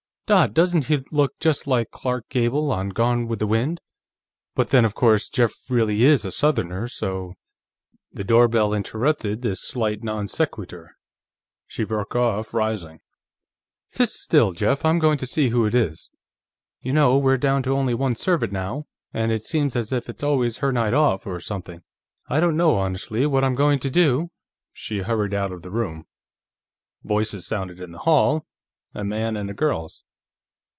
"Dot, 0.31 0.53
doesn't 0.53 0.85
he 0.85 1.03
look 1.11 1.37
just 1.41 1.67
like 1.67 1.91
Clark 1.91 2.29
Gable 2.29 2.71
in 2.79 2.91
Gone 2.91 3.27
with 3.27 3.39
the 3.39 3.47
Wind? 3.47 3.81
But 4.55 4.69
then, 4.69 4.85
of 4.85 4.95
course, 4.95 5.27
Jeff 5.27 5.51
really 5.69 6.05
is 6.05 6.23
a 6.23 6.31
Southerner, 6.31 6.87
so..." 6.87 7.33
The 8.13 8.23
doorbell 8.23 8.73
interrupted 8.73 9.41
this 9.41 9.61
slight 9.61 10.05
non 10.05 10.29
sequitur. 10.29 10.95
She 11.67 11.83
broke 11.83 12.15
off, 12.15 12.53
rising. 12.53 13.01
"Sit 13.87 14.07
still, 14.07 14.53
Jeff; 14.53 14.85
I'm 14.85 14.99
just 14.99 15.01
going 15.01 15.17
to 15.17 15.27
see 15.27 15.49
who 15.49 15.65
it 15.65 15.75
is. 15.75 16.09
You 16.79 16.93
know, 16.93 17.17
we're 17.17 17.35
down 17.35 17.61
to 17.63 17.71
only 17.75 17.93
one 17.93 18.15
servant 18.15 18.53
now, 18.53 18.85
and 19.13 19.33
it 19.33 19.43
seems 19.43 19.75
as 19.75 19.91
if 19.91 20.07
it's 20.07 20.23
always 20.23 20.59
her 20.59 20.71
night 20.71 20.93
off, 20.93 21.27
or 21.27 21.41
something. 21.41 21.81
I 22.29 22.39
don't 22.39 22.55
know, 22.55 22.77
honestly, 22.77 23.25
what 23.25 23.43
I'm 23.43 23.55
going 23.55 23.79
to 23.79 23.89
do...." 23.89 24.31
She 24.71 24.99
hurried 24.99 25.33
out 25.33 25.51
of 25.51 25.61
the 25.61 25.71
room. 25.71 26.05
Voices 27.03 27.45
sounded 27.45 27.81
in 27.81 27.91
the 27.91 27.99
hall; 28.07 28.45
a 28.93 29.03
man's 29.03 29.37
and 29.37 29.49
a 29.49 29.53
girl's. 29.53 30.05